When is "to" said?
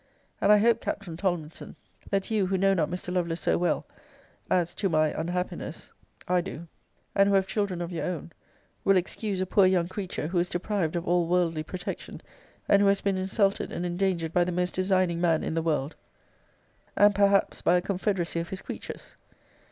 4.73-4.89